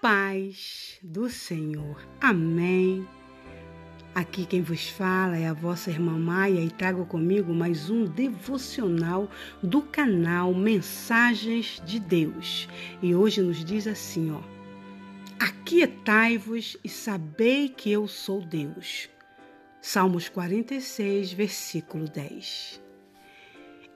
[0.00, 2.02] paz do Senhor.
[2.20, 3.06] Amém.
[4.14, 9.30] Aqui quem vos fala é a vossa irmã Maia e trago comigo mais um devocional
[9.62, 12.66] do canal Mensagens de Deus.
[13.02, 14.40] E hoje nos diz assim, ó:
[15.38, 19.08] Aquietai-vos e sabei que eu sou Deus.
[19.82, 22.82] Salmos 46, versículo 10.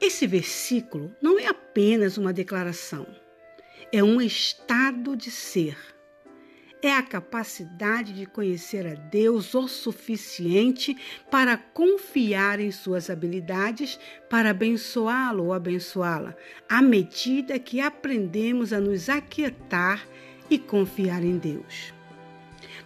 [0.01, 3.07] Esse versículo não é apenas uma declaração
[3.95, 5.94] é um estado de ser.
[6.85, 10.95] É a capacidade de conhecer a Deus o suficiente
[11.31, 13.99] para confiar em suas habilidades
[14.29, 16.37] para abençoá-lo ou abençoá-la,
[16.69, 20.07] à medida que aprendemos a nos aquietar
[20.51, 21.95] e confiar em Deus.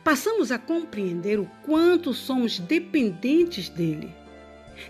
[0.04, 4.14] Passamos a compreender o quanto somos dependentes dele.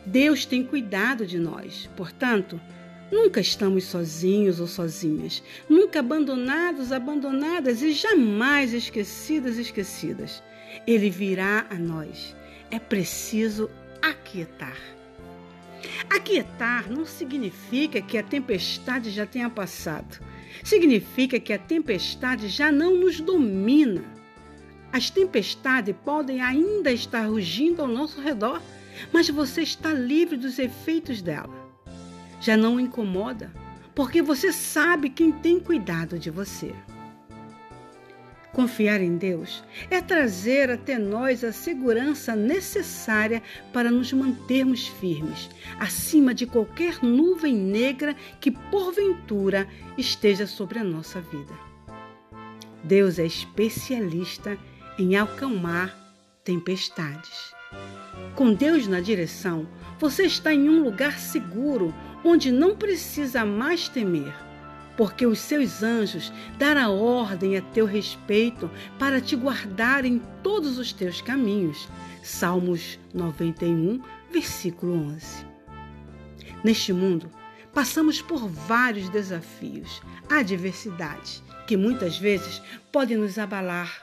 [0.05, 2.61] Deus tem cuidado de nós, portanto,
[3.11, 10.43] Nunca estamos sozinhos ou sozinhas, nunca abandonados, abandonadas e jamais esquecidas, esquecidas.
[10.87, 12.37] Ele virá a nós.
[12.71, 13.71] É preciso
[14.03, 14.77] aquietar.
[16.11, 20.21] Aquietar não significa que a tempestade já tenha passado.
[20.63, 24.05] Significa que a tempestade já não nos domina.
[24.93, 28.61] As tempestades podem ainda estar rugindo ao nosso redor,
[29.11, 31.68] mas você está livre dos efeitos dela
[32.41, 33.53] já não o incomoda,
[33.95, 36.75] porque você sabe quem tem cuidado de você.
[38.53, 46.35] Confiar em Deus é trazer até nós a segurança necessária para nos mantermos firmes, acima
[46.35, 51.55] de qualquer nuvem negra que porventura esteja sobre a nossa vida.
[52.83, 54.59] Deus é especialista
[54.99, 55.97] em acalmar
[56.43, 57.53] tempestades.
[58.35, 64.35] Com Deus na direção, você está em um lugar seguro onde não precisa mais temer,
[64.97, 70.93] porque os seus anjos darão ordem a teu respeito para te guardar em todos os
[70.93, 71.89] teus caminhos.
[72.23, 74.03] Salmos 91,
[74.33, 75.47] versículo 11.
[76.65, 77.31] Neste mundo,
[77.73, 82.61] passamos por vários desafios, adversidades, que muitas vezes
[82.91, 84.03] podem nos abalar.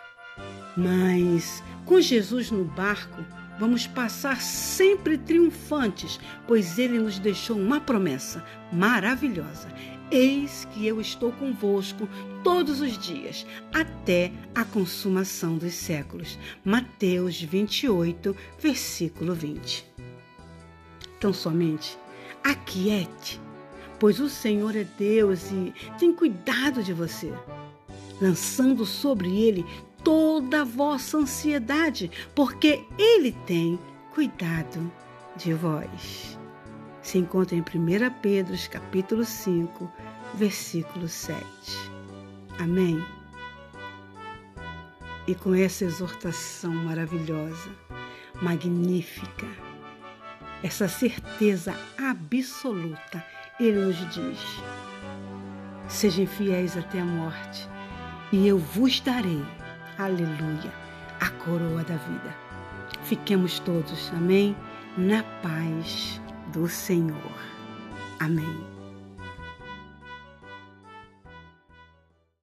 [0.78, 3.23] Mas com Jesus no barco,
[3.59, 9.67] vamos passar sempre triunfantes, pois ele nos deixou uma promessa maravilhosa.
[10.11, 12.07] Eis que eu estou convosco
[12.44, 16.38] todos os dias, até a consumação dos séculos.
[16.63, 19.85] Mateus 28, versículo 20.
[21.17, 21.97] Então, somente
[22.44, 23.41] aquiete,
[23.99, 27.33] pois o Senhor é Deus e tem cuidado de você,
[28.21, 29.65] lançando sobre ele
[30.05, 33.77] toda a vossa ansiedade, porque Ele tem
[34.13, 34.89] cuidado
[35.35, 36.39] de vós.
[37.01, 37.63] Se encontra em 1
[38.21, 39.91] Pedro, capítulo 5,
[40.35, 41.44] versículo 7.
[42.59, 43.03] Amém?
[45.27, 47.69] E com essa exortação maravilhosa,
[48.41, 49.47] magnífica,
[50.61, 53.25] essa certeza absoluta,
[53.59, 54.39] ele nos diz:
[55.88, 57.67] Sejam fiéis até a morte,
[58.31, 59.44] e eu vos darei
[59.97, 60.72] aleluia,
[61.19, 62.35] a coroa da vida.
[63.03, 64.56] Fiquemos todos, amém,
[64.97, 66.22] na paz
[66.53, 67.31] do Senhor.
[68.19, 68.75] Amém.